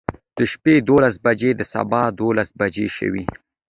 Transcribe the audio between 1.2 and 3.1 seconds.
بجې د سبا دولس بجې